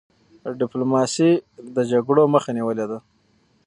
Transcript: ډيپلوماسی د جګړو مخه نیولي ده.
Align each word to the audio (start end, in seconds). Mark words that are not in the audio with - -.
ډيپلوماسی 0.59 1.31
د 1.75 1.77
جګړو 1.91 2.23
مخه 2.33 2.51
نیولي 2.57 2.85
ده. 2.91 2.97